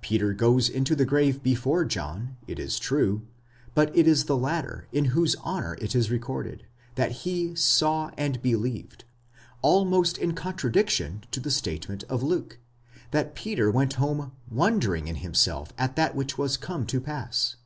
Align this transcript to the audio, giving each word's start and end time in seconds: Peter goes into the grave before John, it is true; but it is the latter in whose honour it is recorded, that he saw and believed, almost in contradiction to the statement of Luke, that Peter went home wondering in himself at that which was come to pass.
Peter 0.00 0.32
goes 0.32 0.66
into 0.70 0.96
the 0.96 1.04
grave 1.04 1.42
before 1.42 1.84
John, 1.84 2.38
it 2.46 2.58
is 2.58 2.78
true; 2.78 3.26
but 3.74 3.94
it 3.94 4.08
is 4.08 4.24
the 4.24 4.34
latter 4.34 4.88
in 4.92 5.12
whose 5.14 5.36
honour 5.44 5.74
it 5.78 5.94
is 5.94 6.10
recorded, 6.10 6.64
that 6.94 7.12
he 7.12 7.54
saw 7.54 8.10
and 8.16 8.40
believed, 8.40 9.04
almost 9.60 10.16
in 10.16 10.32
contradiction 10.32 11.24
to 11.32 11.38
the 11.40 11.50
statement 11.50 12.02
of 12.04 12.22
Luke, 12.22 12.58
that 13.10 13.34
Peter 13.34 13.70
went 13.70 13.92
home 14.00 14.32
wondering 14.50 15.06
in 15.06 15.16
himself 15.16 15.74
at 15.76 15.96
that 15.96 16.14
which 16.16 16.38
was 16.38 16.56
come 16.56 16.86
to 16.86 16.98
pass. 16.98 17.56